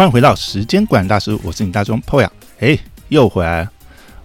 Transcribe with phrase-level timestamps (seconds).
[0.00, 2.26] 欢迎回到时间管大师，我是你大钟 Poya。
[2.58, 2.78] 哎，
[3.10, 3.72] 又回来了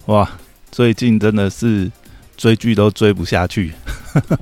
[0.05, 0.31] 哇！
[0.71, 1.91] 最近真的是
[2.37, 3.73] 追剧都追不下去，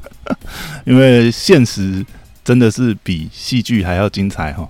[0.85, 2.06] 因为现实
[2.46, 4.69] 真的是比戏剧还要精彩哈。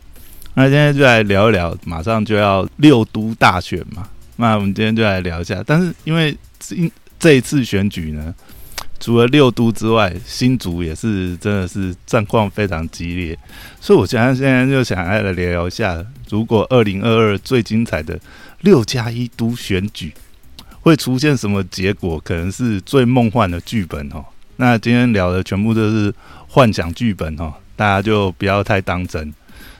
[0.54, 4.08] 那今天就来聊一聊，马上就要六都大选嘛。
[4.38, 6.78] 那我们今天就来聊一下，但是因为这
[7.20, 8.34] 这一次选举呢。
[9.00, 13.38] 除了六都之外，新竹也是真的是战况非常激烈，
[13.82, 16.02] 所以我现在现在就想来聊一下，
[16.34, 18.20] 如果二零二二最精彩的
[18.62, 20.12] 六加一都选举
[20.82, 24.26] 会出现什么结果，可能是最梦幻的剧本哦。
[24.56, 26.12] 那今天聊的全部都是
[26.48, 29.32] 幻想剧本哦，大家就不要太当真。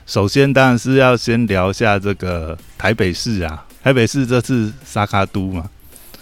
[0.06, 5.68] 首先当然是要先聊一下这个台北市啊，台北市这次沙卡都嘛。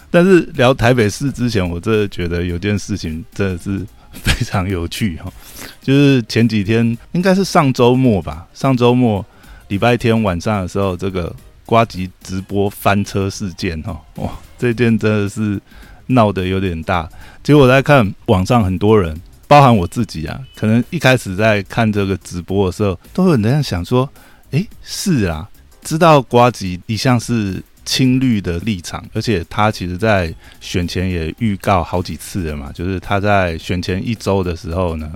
[0.09, 5.31] 但是聊台北市之前，我真的觉得有件事情真的是非常有趣哈，
[5.79, 9.23] 就是前几天应该是上周末吧，上周末
[9.67, 11.33] 礼拜天晚上的时候，这个
[11.65, 15.59] 瓜吉直播翻车事件哈，哇，这件真的是
[16.07, 17.09] 闹得有点大。
[17.41, 24.09] 结果我在看网上很多人，包含我自己啊，可能一开始在看这个直播的时候，都有人想说，
[24.51, 25.49] 诶，是啊，
[25.81, 27.61] 知道瓜吉一向是。
[27.85, 35.11] 青绿的立场，而且他其实在选前也预告好几次了嘛，就是他在选前一周的时候呢，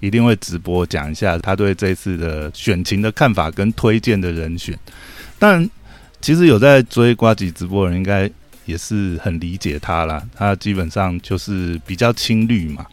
[0.00, 4.76] 一定会直播讲一下他对这次的选情的看法跟推荐的人选。
[5.38, 5.68] 但
[6.20, 8.28] 其实有在追瓜吉直播的人，应该
[8.64, 12.84] 也是很理解他啦，他基本上就是比较青绿嘛。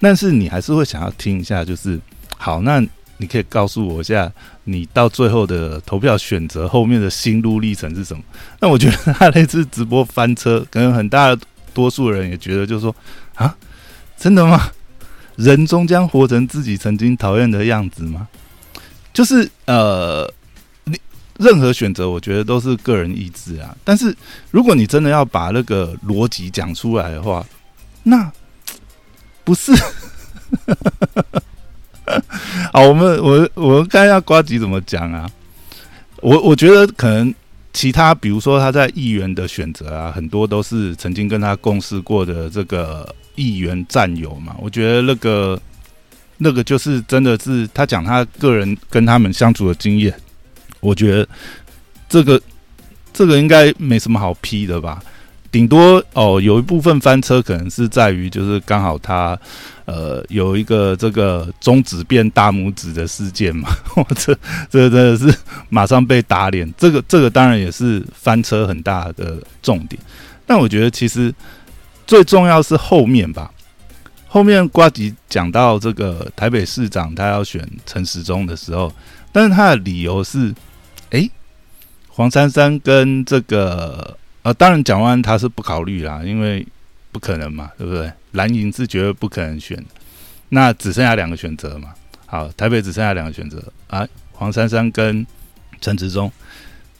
[0.00, 2.00] 但是你还是会想要听一下，就是
[2.36, 2.84] 好那。
[3.20, 8.22] 你可以告诉我一下，你到最后的投票选择后面的心路历程是什么？
[8.60, 11.36] 那我觉得他那次直播翻车，可能很大
[11.74, 12.94] 多数人也觉得，就是说
[13.34, 13.52] 啊，
[14.16, 14.70] 真的吗？
[15.38, 18.26] 人终将活成自己曾经讨厌的样子吗？
[19.14, 20.28] 就是呃，
[20.82, 20.98] 你
[21.38, 23.74] 任何选择，我觉得都是个人意志啊。
[23.84, 24.12] 但是
[24.50, 27.46] 如果你真的要把那个逻辑讲出来的话，
[28.02, 28.30] 那
[29.44, 29.72] 不是。
[32.72, 35.30] 好，我们我我们看一下瓜吉怎么讲啊。
[36.20, 37.32] 我我觉得可能
[37.72, 44.54] 其他，比如说他在议员的选择啊，很多都是曾经跟他共事过的这个议员战友嘛。
[44.58, 45.60] 我觉得那个
[46.36, 50.12] 那个就是真的是他讲他个人跟他们相处的经验。
[50.80, 51.28] 我觉得
[52.08, 52.40] 这个
[53.12, 55.02] 这个应该没什么好批的吧。
[55.50, 59.36] 顶多哦，有一部分翻车可能是在于，就是刚好他
[59.86, 63.74] 呃有一个这个中指变大拇指的事件嘛，
[64.14, 64.38] 这
[64.68, 65.34] 这真的是
[65.70, 66.70] 马上被打脸。
[66.76, 69.98] 这个这个当然也是翻车很大的重点，
[70.46, 71.34] 但我觉得其实
[72.08, 73.52] 最重要是后面吧。
[74.26, 78.92] 后面瓜吉讲到这个台北市长他要选陈时中的时候，
[79.30, 80.52] 但是他的理由是，
[81.10, 81.30] 哎，
[82.08, 84.18] 黄珊珊跟这个。
[84.42, 86.64] 啊，当然，蒋万他是不考虑啦，因为
[87.10, 88.10] 不可能嘛，对不对？
[88.30, 89.84] 蓝营是绝对不可能选，
[90.50, 91.92] 那只剩下两个选择嘛。
[92.24, 95.26] 好，台北只剩下两个选择啊，黄珊珊跟
[95.80, 96.30] 陈时中。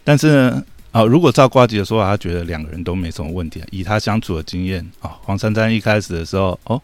[0.03, 3.62] 但是呢，啊，如果照瓜吉的说法，他觉得两个人都没什么问题。
[3.71, 6.81] 以他相处的经验啊，黄珊珊一开始的时候，哦，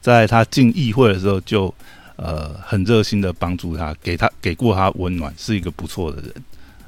[0.00, 1.72] 在他进议会的时候就
[2.16, 6.32] 呃很热心的帮助他，给他给过他温暖，是一个不错的人。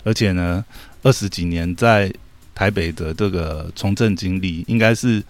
[0.05, 0.65] 而且呢，
[1.03, 2.13] 二十几年在
[2.55, 5.23] 台北的这个从政经历，应该是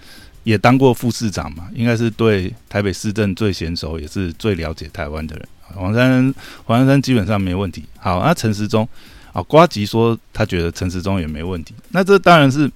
[0.43, 5.49] 也当过副市长嘛，应该是对台北市政最娴熟，也是最了解台湾的人。
[5.75, 6.35] 黄珊
[6.65, 7.85] 黄山山基本上没问题。
[7.99, 8.89] 好，那陈时中
[9.39, 11.75] 啊，瓜吉说他觉得陈时中也没问题。
[11.91, 12.71] 那这当然是，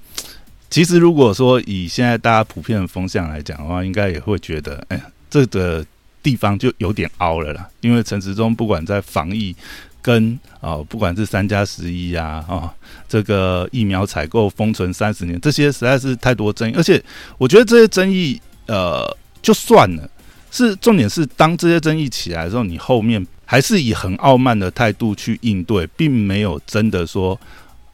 [0.71, 5.85] 其实如果说以现在大家普遍的风向来讲的话，应该也会觉得，哎，这个
[6.23, 7.69] 地方就有点凹了啦。
[7.81, 9.57] 因为陈时中不管在防疫。
[10.05, 12.75] 跟啊，不管是三加十一呀，啊，
[13.09, 16.75] 这个疫苗采购封存三十年，这些实在是太多争议。
[16.77, 17.01] 而且，
[17.39, 20.11] 我觉得这些争议，呃，就算了，
[20.51, 27.39] 是重点是当这些争议起来的时候，你后面还是以很傲慢的态度去应对，并没有真的说，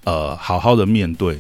[0.05, 1.37] 呃，好好的面对。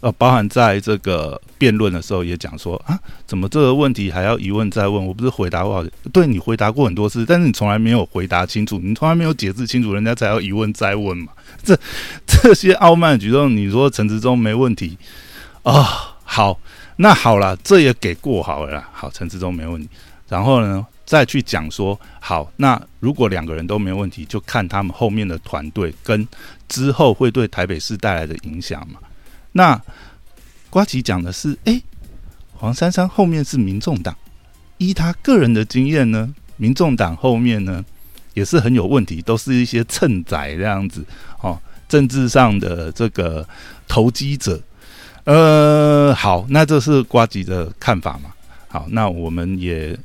[0.00, 5.06] 呃，包含在这个辩论的时候也讲说啊，怎么这个问题还要一问再问？
[5.06, 11.28] 我不是回答过，对你回答过很多次，但是你从来没有回答清楚，你从来没有解释清楚，人家才要一问再问嘛。
[11.62, 11.78] 这
[12.26, 14.98] 这些傲慢的举动，你说陈志忠没问题
[15.62, 16.16] 啊？
[16.24, 16.58] 好，
[16.96, 18.82] 那好了，这也给过好了。
[18.92, 19.88] 好，陈志忠没问题，
[20.28, 26.24] 然后呢，再去讲说，好，那如果两个人都没问题，就看他们后面的团队跟
[26.68, 29.00] 之后会对台北市带来的影响嘛。
[29.50, 29.82] 那
[30.70, 31.82] 瓜吉讲的是，哎，
[32.52, 34.16] 黄珊珊后面是民众党，
[34.78, 37.84] 依他个人的经验呢，民众党后面呢
[38.34, 41.04] 也是很有问题，都是一些蹭仔这样子
[41.40, 41.58] 哦。
[41.88, 43.44] 政治上的这个
[43.88, 44.62] 投机者。
[45.24, 48.32] 呃，好，那这是瓜吉的看法嘛？
[48.68, 49.98] 好，那我们也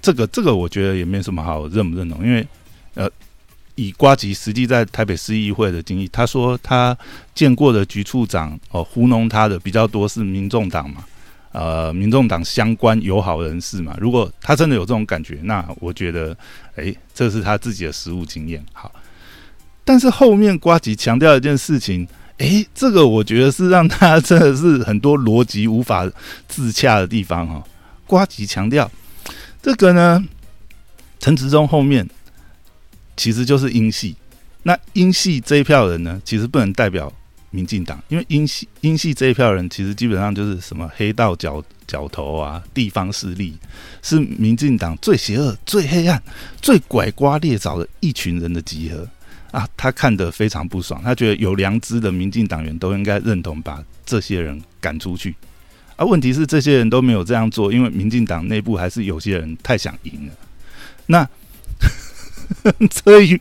[0.00, 2.46] 这个这个，我觉得也没什么好认不认同，因为
[2.94, 3.08] 呃，
[3.74, 6.96] 以瓜吉实际在台北市议会的经历，他说他
[7.34, 11.04] 见过的局处长哦，糊弄他的比较多是民众党嘛，
[11.52, 13.96] 呃，民众党相关友好人士嘛。
[14.00, 16.36] 如果他真的有这种感觉，那我觉得，
[16.76, 18.64] 哎，这是他自己的实务经验。
[18.72, 18.92] 好，
[19.84, 22.06] 但是后面瓜吉强调一件事情。
[22.38, 26.10] 诶，这个我觉得是让他真的是很多逻辑无法
[26.48, 27.62] 自洽的地方哈。
[28.06, 28.90] 瓜吉强调，
[29.62, 30.24] 这个呢，
[31.18, 32.08] 陈时中后面
[33.16, 34.16] 其实就是英系，
[34.62, 37.12] 那英系这一票人呢，其实不能代表
[37.50, 43.54] 民进党，因为英系英系这一票人其实基本上就是什么黑道角角头啊，地方势力，
[44.02, 46.22] 是民进党最邪恶、最黑暗、
[46.62, 49.06] 最拐瓜裂枣的一群人的集合。
[49.50, 55.34] 啊，他看得非常不爽，他觉得有良知的民进党员都应该认同把这些人赶出去。
[56.00, 60.32] 啊，问题是这些人都没有这样做，因为民进党内部还是有些人太想赢了。
[61.06, 61.28] 那
[62.88, 63.38] 侧翼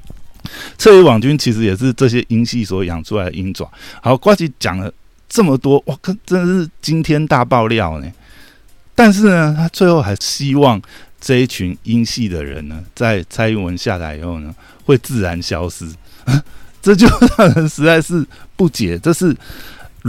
[0.77, 3.71] 侧翼网军其实也是这些鹰系所养出来的鹰爪。
[4.01, 4.93] 好，瓜吉讲了
[5.29, 8.11] 这么多，哇，真的是惊天大爆料呢。
[8.93, 10.81] 但是呢，他最后还希望
[11.21, 14.53] 这一群鹰系的人呢，在蔡英文下台以后呢。
[14.85, 15.87] 会自然消失，
[16.81, 17.07] 这就
[17.37, 18.25] 让人实在是
[18.55, 19.37] 不解，这是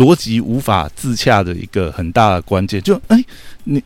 [0.00, 2.80] 逻辑无法自洽的一个很大的关键。
[2.82, 3.24] 就哎，
[3.64, 3.82] 你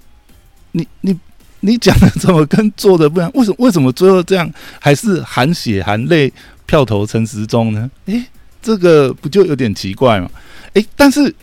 [0.70, 1.18] 你你
[1.60, 3.30] 你讲的怎么跟做的不一样？
[3.34, 4.48] 为什么为什么最后这样
[4.80, 6.32] 还是含血含泪
[6.66, 7.90] 票投陈时中呢？
[8.06, 8.24] 哎，
[8.62, 10.30] 这个不就有点奇怪吗？
[10.74, 11.34] 哎，但是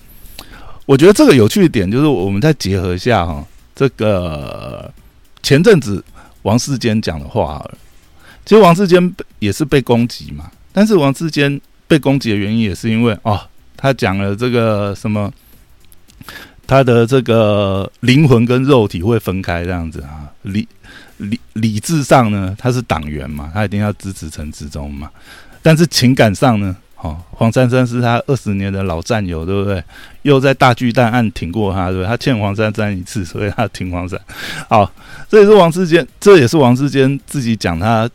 [0.85, 3.45] 我觉得这个有趣的点就是，我们再结合一下哈，
[3.75, 4.91] 这个
[5.43, 6.03] 前阵子
[6.43, 7.63] 王世坚讲的话。
[8.43, 13.39] 其实王世坚也是被攻击嘛，但是王世坚被攻击的原因也是因为哦，
[13.81, 15.33] 他讲了这个什么，
[16.67, 20.67] 他的这个灵魂跟肉体会分开这样子啊，理
[21.17, 25.09] 理理智上呢他是党员嘛，他一定要支持陈志忠嘛，
[25.63, 29.83] 但是情感上呢，哦，黄珊珊是他二十年的老战友，对不对？
[30.21, 32.07] 又在大巨蛋案挺过他，对不对？
[32.07, 34.19] 他欠黄珊珊一次，所以他挺黄珊。
[34.69, 34.91] 好，
[35.27, 38.07] 这也是王世坚，这也是王世坚自己讲他。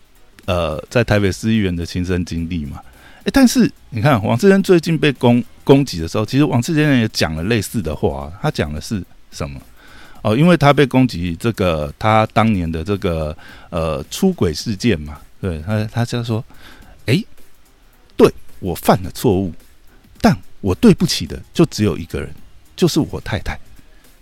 [0.47, 2.79] 呃，在台北市议员的亲身经历嘛，
[3.27, 8.33] 诶，但是你看王志坚最近被攻攻击的时候，其实王志坚也讲了类似的话。
[8.41, 9.03] 他讲的是
[9.33, 9.61] 什么？
[10.23, 13.37] 哦，因为他被攻击这个他当年的这个
[13.71, 16.43] 呃出轨事件嘛，对他他就说，
[17.07, 17.25] 诶，
[18.17, 19.53] 对我犯了错误，
[20.21, 22.31] 但我对不起的就只有一个人，
[22.77, 23.59] 就是我太太。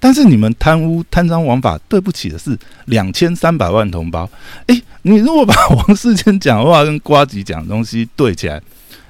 [0.00, 4.28] 但是你们贪污贪赃枉法，对不起的是两千三百万同胞。
[4.66, 8.60] 诶，你如果把 王世坚讲话跟瓜吉讲的东西对起来，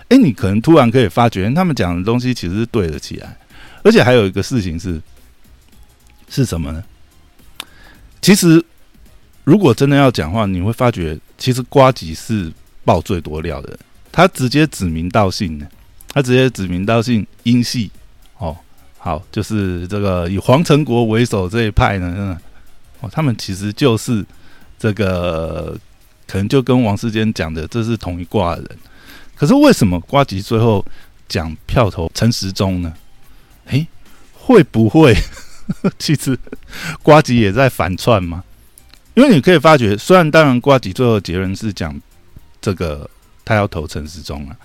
[0.08, 3.36] 诶，你可能突然可以发觉，他们讲的东西其实是对得起来。
[3.82, 5.00] 而且还有一个事情是，
[6.28, 6.82] 是什么呢？
[8.22, 8.64] 其实
[9.44, 12.50] 如果真的要讲话，你会发觉，其实瓜吉是
[12.84, 13.78] 爆最多料的，
[14.10, 15.66] 他直接指名道姓的，
[16.12, 17.90] 他直接指名道姓英系
[18.38, 18.56] 哦。
[18.96, 22.40] 好，就是这个以黄成国为首这一派呢，
[23.00, 24.24] 哦，他们其实就是
[24.78, 25.78] 这个，
[26.26, 28.78] 可能就跟王世坚讲的，这是同一挂的人。
[29.36, 30.84] 可是为什么瓜吉最后
[31.28, 32.92] 讲票投陈时中呢？
[33.66, 33.86] 诶，
[34.32, 35.16] 会不会
[35.98, 36.38] 其实
[37.02, 38.44] 瓜吉也在反串吗？
[39.14, 41.98] 因为你可以发觉，虽然当然瓜吉最后结论是讲
[42.60, 43.08] 这个
[43.44, 44.56] 他要投陈时中啊。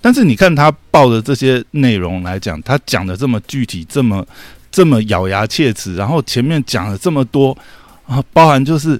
[0.00, 4.26] 但是你看他报的这些内容来讲，他讲的这么具体，这么
[4.70, 7.56] 这么咬牙切齿，然后前面讲了这么多
[8.06, 8.98] 啊，包含就是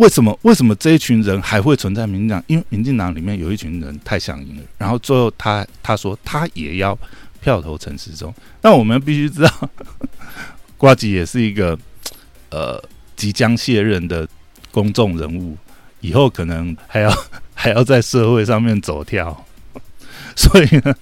[0.00, 2.42] 为什么为什么这一群人还会存在民进党？
[2.46, 6.98] 因为民进党里面有一群人太想赢了，然后最后他他说他也要
[7.42, 8.34] 票投陈时中。
[8.62, 9.70] 那我们必须知道，
[10.78, 11.78] 瓜吉也是一个
[12.48, 12.82] 呃
[13.14, 14.26] 即将卸任的
[14.70, 15.54] 公众人物，
[16.00, 17.14] 以后可能还要
[17.52, 19.44] 还要在社会上面走跳。
[20.34, 20.94] 所以呢，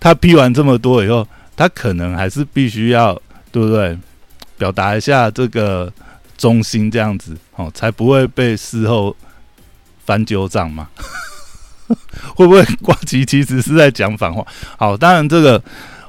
[0.00, 1.24] 他批完这么多以后，
[1.54, 3.14] 他可能还是必须要，
[3.52, 3.96] 对不对？
[4.58, 5.92] 表达一下这个
[6.36, 9.14] 忠心，这样子哦，才不会被事后
[10.04, 10.88] 翻旧账嘛？
[12.36, 14.46] 会不会挂机其实是在讲反话？
[14.76, 15.62] 好，当然这个。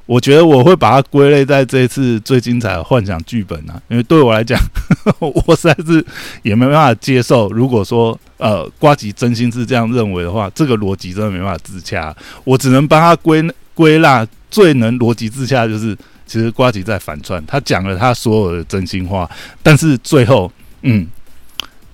[0.08, 4.56] 我觉得我会把它归类在这一次最精彩的幻想剧本啊，因为对我来讲，
[5.18, 6.06] 我实在是
[6.44, 7.50] 也没办法接受。
[7.50, 12.16] 如果说呃瓜吉真心是这样认为的话，这个逻辑真的没办法自洽。
[12.44, 19.30] 我只能帮他归归纳最能逻辑自洽，就是其实瓜吉在反串，他讲了他所有的真心话，
[19.62, 20.52] 但是最后
[20.82, 21.08] 嗯，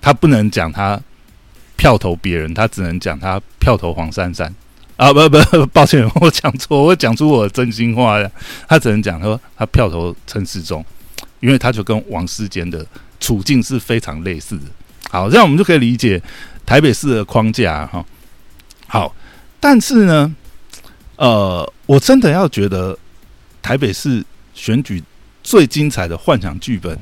[0.00, 1.00] 他不能讲他
[1.76, 4.54] 票投别人，他只能讲他票投黄珊珊。
[4.96, 8.30] 啊，不不，抱歉， 我讲错，我讲出我的真心话了。
[8.68, 10.84] 他只能讲说他票投陈世忠，
[11.40, 12.86] 因为他就跟王世坚的
[13.18, 14.64] 处境是非常类似的。
[15.10, 16.22] 好，这样我们就可以理解
[16.64, 18.04] 台北市的框架哈。
[18.86, 19.12] 好，
[19.58, 20.36] 但是呢，
[21.16, 22.96] 呃，我真的要觉得
[23.62, 25.02] 台北市选举
[25.42, 26.98] 最精彩的幻想剧本，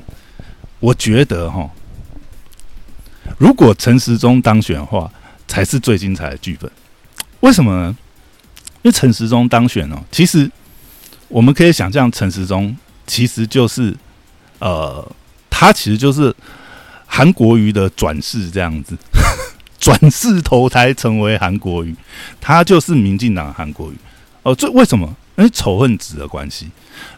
[0.79, 1.69] 我觉得哈，
[3.37, 5.11] 如果陈时中当选的话，
[5.47, 6.71] 才是最精彩的剧本。
[7.41, 7.97] 为什么呢？
[8.83, 10.49] 因为陈时中当选哦，其实
[11.27, 12.75] 我们可以想象，陈时中
[13.05, 13.95] 其实就是
[14.59, 15.11] 呃，
[15.49, 16.33] 他其实就是
[17.05, 18.95] 韩国瑜的转世这样子，
[19.79, 21.95] 转世投胎成为韩国瑜，
[22.39, 23.95] 他就是民进党韩国瑜
[24.43, 24.55] 哦。
[24.55, 25.15] 这为什么？
[25.37, 26.69] 因为仇恨值的关系。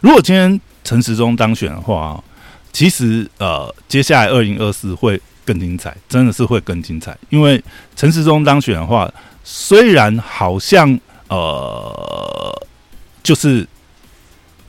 [0.02, 2.24] 如果今天陈时中当选的话，
[2.72, 7.18] 其实呃，接下来二零二四会更精彩，真的是会更精彩。
[7.30, 7.64] 因为
[7.96, 9.12] 陈时中当选的话。
[9.46, 12.68] 虽然好像呃，
[13.22, 13.68] 就是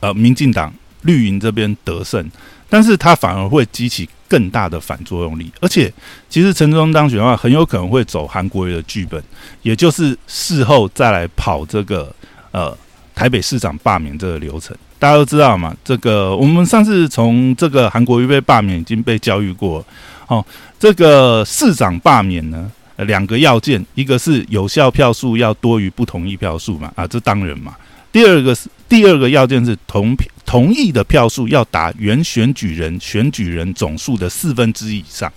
[0.01, 0.73] 呃，民进党
[1.03, 2.29] 绿营这边得胜，
[2.69, 5.49] 但是他反而会激起更大的反作用力。
[5.61, 5.89] 而且，
[6.29, 9.23] 其实陈忠当选的话，很有可能会走韩国瑜的剧本，
[9.61, 12.13] 也就是事后再来跑这个
[12.51, 12.77] 呃
[13.15, 14.75] 台北市长罢免这个流程。
[14.99, 19.83] 大家都知道嘛，这个我们上次从这个韩国瑜被罢免已经被教育过。
[20.27, 20.45] 哦，
[20.79, 22.71] 这个市长罢免呢？
[22.97, 27.75] 两个要件，一个是有效票数要多于不同意票数嘛，啊，这当然嘛。
[28.11, 35.29] 第二个是第二个要件是同同意的票数要达原选举人选举人总数的四分之一以上。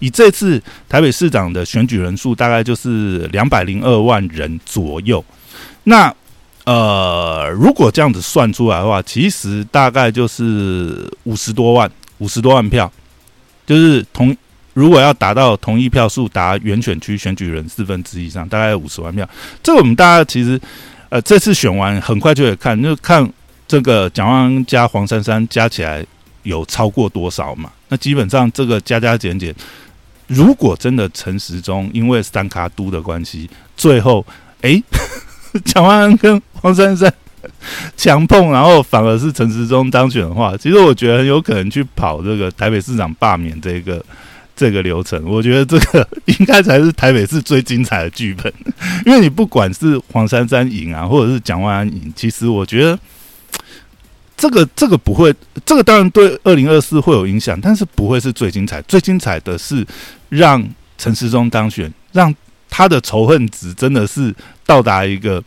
[0.00, 5.24] 以这次台北市长的选举人数大概就是两百零二万人左右。
[5.84, 6.14] 那
[6.68, 12.92] 呃，如果这样子算出来的话，其实大概就是五十多万，五十多万票，
[13.64, 14.36] 就是同。
[14.74, 19.28] 如果要达到同意票数达原选区选举人四分之一以上，大概五十万票。
[19.60, 20.60] 这个我们大家其实，
[21.08, 23.28] 呃，这次选完很快就会看，就看
[23.66, 26.06] 这个蒋万安加黄珊珊加起来
[26.44, 27.72] 有超过多少嘛？
[27.88, 29.52] 那基本上这个加加减减，
[30.28, 34.24] 如果真的陈时中因为三卡都的关系，最后
[34.60, 34.80] 哎，
[35.64, 37.12] 蒋万安跟黄珊珊
[37.96, 44.04] 强碰，然后反而是陈时中当选的话，其实我觉得很有可能去跑这个台北市长罢免这个。
[44.58, 48.52] 这个流程，我觉得这个应该才是台北市最精彩的剧本，
[49.06, 52.98] 因为你不管是黄珊珊赢啊，或者是蒋万安赢，其实我觉得
[54.36, 55.32] 这个这个不会，
[55.64, 58.82] 这个当然对二零二四会有影响，但是不会是最精彩。
[58.82, 59.86] 最精彩的是
[60.28, 62.34] 让陈时中当选，让
[62.68, 64.34] 他的仇恨值真的是
[64.66, 65.40] 到达一个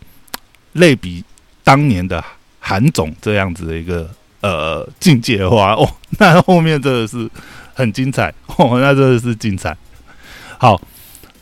[0.73, 1.23] 类比
[1.63, 2.23] 当年的
[2.59, 4.09] 韩总这样子的一个
[4.41, 7.29] 呃境界的话，哦， 那后面真的是。
[7.73, 9.75] 很精彩哦，那真的是精彩。
[10.59, 10.79] 好，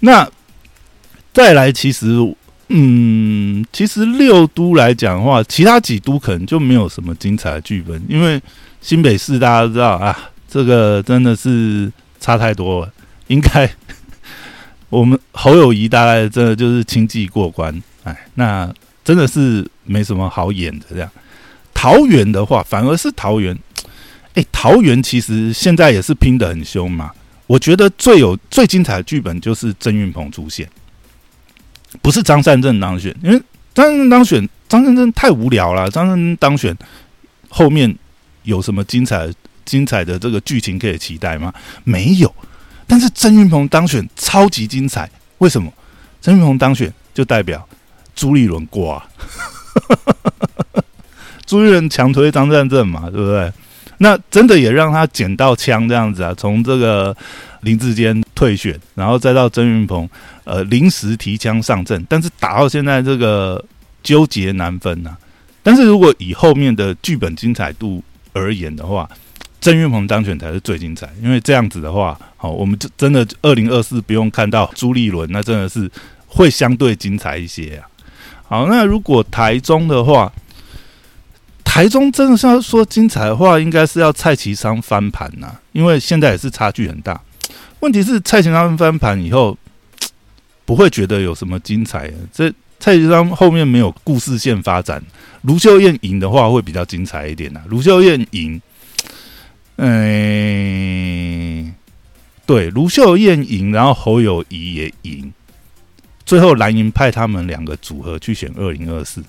[0.02, 0.26] 那
[1.34, 2.16] 再来，其实，
[2.68, 8.40] 嗯，其实六都来讲的话，其他几都可能就没有什么精彩的剧本，因为
[8.80, 12.94] 新北市大家都知道啊，这个真的是差太多了。
[13.28, 13.70] 应该
[14.90, 18.72] 我们侯友谊大概真的就是轻骑过关，哎，那
[19.10, 20.86] 真的是没什么好演的。
[20.92, 21.10] 这样，
[21.74, 23.58] 桃园的话，反而是桃园。
[24.36, 27.10] 哎，桃园其实现在也是拼的很凶嘛。
[27.48, 30.70] 我觉得最有最精彩的剧本就是郑运鹏出现，
[32.04, 33.42] 不是张善政当选，因为
[33.74, 35.90] 张善政当选，张善政太无聊了。
[35.90, 36.78] 张善政当选
[37.50, 37.98] 后面
[38.44, 39.28] 有什么精彩
[39.66, 41.52] 精彩的这个剧情可以期待吗？
[41.84, 42.32] 没有。
[42.86, 45.74] 但是郑运鹏当选超级精彩，为什么？
[46.22, 47.68] 郑运鹏当选就代表
[48.20, 49.02] 朱立伦挂，
[51.48, 53.50] 朱立伦强推张善政嘛，对不对？
[54.00, 56.34] 那真的也让他捡到枪这样子啊！
[56.38, 57.16] 从这个
[57.62, 60.10] 林志坚退选，然后再到曾云鹏，
[60.44, 63.64] 呃，临时提枪上阵，但是打到现在这个
[64.04, 65.16] 纠结难分呐。
[65.64, 69.10] 但是如果以后面的剧本精彩度而言的话，
[69.62, 75.90] 曾云鹏当选才是最精彩，因为这样子的话，好，我们就真的二零二四不用看到朱立伦，那真的是
[76.28, 77.89] 会相对精彩一些啊。
[78.50, 80.30] 好，那如果台中的话。
[81.72, 87.22] 台中真的是要说精彩的话，应该是要蔡其昌翻盘呐，因为现在也是差距很大。
[87.80, 89.56] 问题是蔡其昌翻盘以后，
[90.66, 92.12] 不会觉得有什么精彩。
[92.34, 95.02] 这蔡其昌后面没有故事线发展，
[95.44, 97.62] 卢秀燕赢的话会比较精彩一点呐。
[97.68, 98.60] 卢秀燕赢，
[99.76, 101.74] 嗯，
[102.48, 105.32] 对，卢秀燕赢，然后侯友谊也赢，
[106.30, 109.20] 最后蓝营派他们两个组合去选二零二四。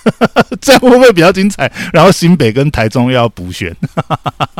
[0.62, 1.70] 这样会不会比较精彩？
[1.92, 3.76] 然后新北跟台中又要补选，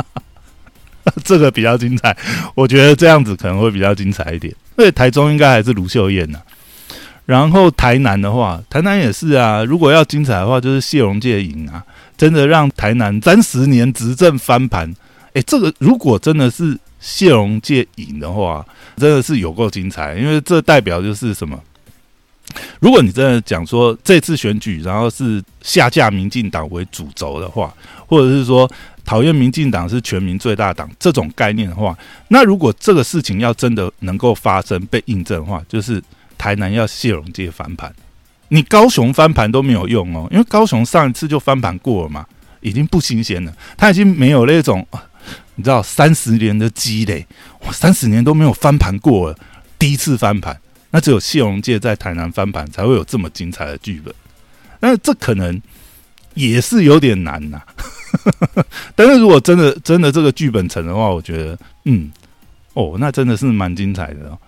[1.25, 2.15] 这个比较精彩。
[2.55, 4.55] 我觉得这样子可能会比较精彩一点。
[4.77, 6.39] 因为台中应该还是卢秀燕呐。
[7.25, 9.65] 然后台南的话，台南也是啊。
[9.65, 11.83] 如果要精彩的话，就是谢荣界赢啊，
[12.19, 14.95] 真的让台南三十年执政翻盘。
[15.37, 18.65] 哎，这个如果真的是谢荣界赢的话，
[18.97, 21.63] 真的是有够精彩，因为这代表就是什么？
[22.81, 27.75] 如果你真的讲说这次选举，然后是下架民进党为主轴的话，
[28.07, 28.71] 或者是说
[29.05, 31.95] 讨厌民进党是全民最大党这种概念的话，
[32.29, 36.03] 那如果这个事情要真的能够发生被印证的话，就是
[36.39, 37.93] 台南要谢荣介翻盘，
[38.49, 42.25] 你高雄翻盘都没有用哦，因为高雄上一次就翻盘过了嘛，
[42.63, 44.87] 已经不新鲜了，他已经没有那种
[45.57, 47.27] 你知道三十年的积累，
[47.61, 49.37] 我，三十年都没有翻盘过了，
[49.79, 50.59] 第一次翻盘。
[50.91, 54.15] 那只有谢荣介在台南翻盘才会有这么精彩的剧本，
[54.81, 55.61] 那这可能
[56.35, 57.61] 也是有点难呐。
[58.95, 62.11] 但是如果真的真的这个剧本成的话，我觉得嗯
[62.73, 64.39] 哦，那真的是蛮精彩的哦。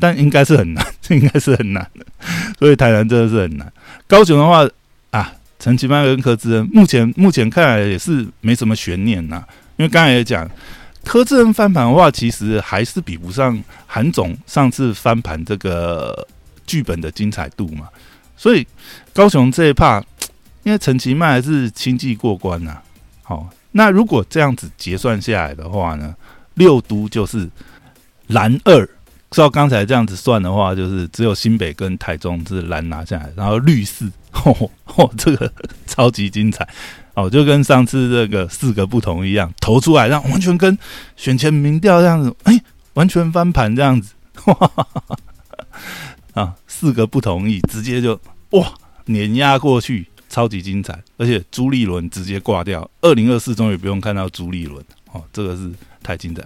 [0.00, 2.04] 但应该是很难，这 应该是很难的。
[2.58, 3.72] 所以台南真的是很难。
[4.08, 4.68] 高雄的话
[5.10, 9.44] 啊，陈其迈跟柯志恩目前目前看来也是没什么悬念呐，
[9.76, 10.50] 因为刚才也讲。
[11.06, 16.26] 柯志恩翻盘的话，其实还是比不上韩总上次翻盘这个
[16.66, 17.86] 剧本的精彩度嘛。
[18.38, 18.66] 所以
[19.12, 20.02] 高雄这一趴，
[20.62, 22.78] 因为陈其迈还是轻骑过关呐。
[23.22, 26.14] 好，那如果这样子结算下来的话呢，
[26.54, 27.50] 六都就是
[28.28, 28.88] 蓝二，
[29.30, 35.52] 照刚才这样子算的话，就是只有新北跟台中是蓝拿下来，然后绿四，嚯 嚯，这个
[35.86, 36.66] 超级精彩。
[37.14, 40.76] 哦，就跟上次这个四个不同一样，投出来让完全跟
[41.16, 42.60] 选前民调这样子，哎，
[42.94, 44.14] 完全翻盘这样子，
[46.34, 55.70] 啊，四个不同意，直接就哇碾压过去，超级精彩，而且朱立伦直接挂掉，二零二四终于不用看到朱立伦，哦，这个是
[56.02, 56.42] 太精彩。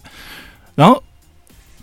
[0.75, 1.03] 然后，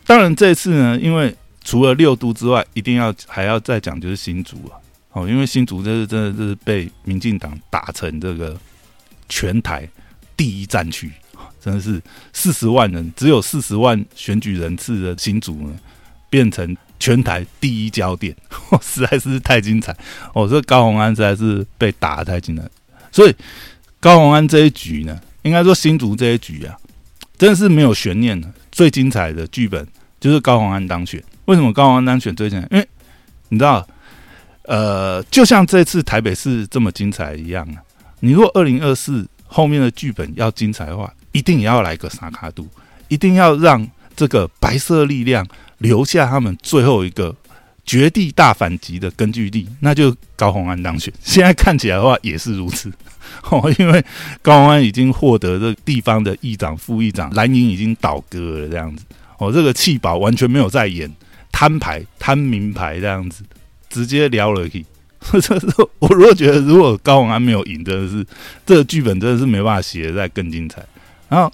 [0.05, 4.77] 当然这次呢，因为除了六都之外，一定要还要再讲就是新竹啊，
[5.13, 8.55] 哦，因为新竹这是真的是被民进党打成这个。
[9.29, 9.87] 全台
[10.37, 11.11] 第一战区，
[11.61, 12.01] 真的是
[12.33, 15.73] 四十万人，只有四十万选举人次的新竹呢，
[16.29, 18.35] 变成全台第一焦点，
[18.81, 19.95] 实在是太精彩。
[20.33, 22.63] 哦，这高鸿安实在是被打的太精彩，
[23.11, 23.35] 所以
[23.99, 26.77] 高鸿安这一局呢，应该说新竹这一局啊，
[27.37, 29.85] 真的是没有悬念的，最精彩的剧本
[30.19, 31.23] 就是高鸿安当选。
[31.45, 32.67] 为什么高鸿安当选最精彩？
[32.71, 32.87] 因为
[33.49, 33.87] 你知道，
[34.63, 37.77] 呃，就像这次台北市这么精彩一样啊。
[38.19, 42.67] 你如果二零二四后面的剧本要精彩的话，一定也要来个沙卡度，
[43.07, 45.45] 一定要让这个白色力量
[45.77, 47.35] 留下他们最后一个
[47.85, 51.13] 绝地大反击的根据地，那就高鸿安当选。
[51.21, 52.91] 现在看起来的话也是如此，
[53.51, 54.03] 哦，因为
[54.41, 59.03] 高鸿安已经获得这地方的议长、副议长，蓝营已经倒戈了，这样子，
[59.37, 61.13] 哦，这个弃保完全没有在演
[61.51, 63.43] 摊牌、摊名牌这样子，
[63.89, 64.85] 直接聊了去。
[65.41, 65.67] 这是
[65.99, 68.25] 我如果觉得，如果高宏安没有赢，真的是
[68.65, 70.85] 这个剧本真的是没办法写的再更精彩。
[71.27, 71.51] 然后，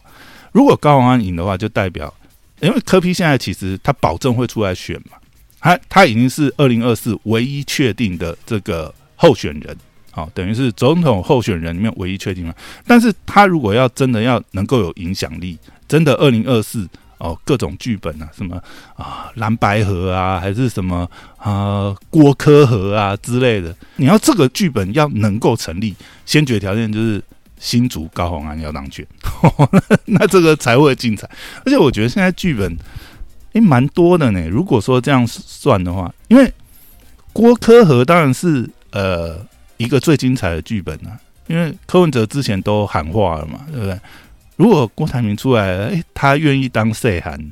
[0.52, 2.14] 如果高宏安赢的话，就代表
[2.60, 5.18] 因为柯批现在其实他保证会出来选嘛，
[5.60, 9.76] 他他已经是二零二四唯一确定的这个候选人，
[10.12, 12.56] 好，等于是总统候选人里面唯一确定了。
[12.86, 16.88] 但是他如果要真的要能够有影响力，真的二零二四。
[17.22, 18.60] 哦，各种剧本啊，什么
[18.96, 21.08] 啊蓝白河啊，还是什么
[21.38, 27.24] 啊郭科河啊之类的，你要这个剧本要能够成立，先决条件就是
[27.60, 29.06] 新竹高鸿安要当选，
[30.06, 31.30] 那这个才会精彩。
[31.64, 32.76] 而且我觉得现在剧本
[33.54, 34.50] 诶蛮多的呢。
[34.50, 36.52] 如果说这样算的话，因为
[37.34, 39.46] 郭科河当然是呃
[39.78, 41.14] 一个最精彩的剧本啊，
[41.46, 44.00] 因为柯文哲之前都喊话了嘛，对不对？
[44.62, 47.52] 如果郭台铭出来了，哎，他愿意当岁寒，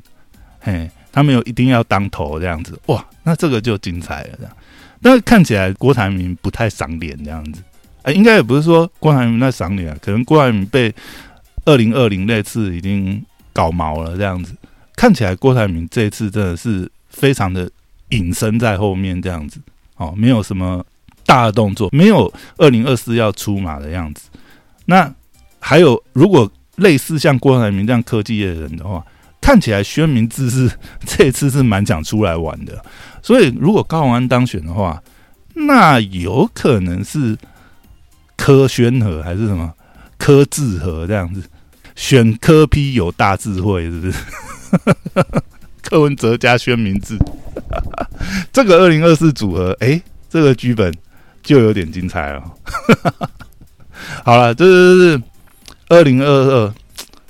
[0.60, 4.38] 嘿，他没有一定要当头这样子，哇，那这个就精彩了。
[4.38, 4.56] 这样，
[5.02, 7.60] 但看起来郭台铭不太赏脸这样子，
[8.02, 10.94] 哎，应该也不是说郭台铭在赏脸啊，可能郭台铭被
[11.64, 13.20] 二零二零那次已经
[13.52, 14.54] 搞毛了这样子。
[14.94, 17.68] 看起来郭台铭这次真的是非常的
[18.10, 19.58] 隐身在后面这样子，
[19.96, 20.86] 哦，没有什么
[21.26, 24.30] 大的动作，没有二零二四要出马的样子。
[24.84, 25.12] 那
[25.58, 26.48] 还有如果。
[26.80, 29.04] 类似像郭台铭这样科技业的人的话，
[29.40, 30.70] 看起来宣明志是
[31.06, 32.82] 这次是蛮想出来玩的。
[33.22, 35.02] 所以如果高鸿安当选的话，
[35.54, 37.36] 那有可能是
[38.36, 39.72] 柯宣和还是什么
[40.18, 41.42] 柯智和这样子
[41.94, 44.18] 选柯批有大智慧，是不是？
[45.82, 47.18] 柯文哲加宣明志，
[48.52, 50.94] 这个二零二四组合，哎，这个剧本
[51.42, 52.42] 就有点精彩了。
[54.24, 55.20] 好了，这是。
[55.90, 56.74] 二零二二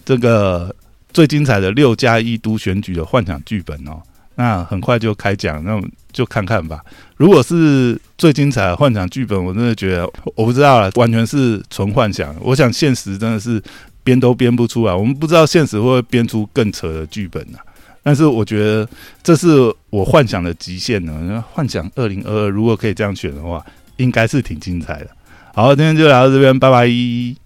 [0.05, 0.75] 这个
[1.13, 4.01] 最精彩的六加一都选举的幻想剧本哦，
[4.37, 5.81] 那很快就开讲，那
[6.13, 6.81] 就看看吧。
[7.17, 12.35] 如果是最精彩的幻想剧本，我真的觉得我不知道了，完全是纯幻想。
[12.41, 13.61] 我想现实真的是
[14.05, 17.59] 编都编不出来，我们不知道现实会不会编出更扯的剧本呢？
[18.03, 18.87] 但是我觉得
[19.23, 19.49] 这是
[19.89, 21.43] 我幻想的极限呢。
[21.53, 23.65] 幻想二零二二如果可以这样选的话，
[23.97, 25.09] 应该是挺精彩的。
[25.55, 27.40] 好，今天就聊到这边，拜拜。